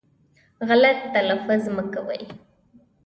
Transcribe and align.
غلط 0.67 0.97
تلفظ 1.13 1.63
مه 1.75 1.83
کوی 1.93 2.21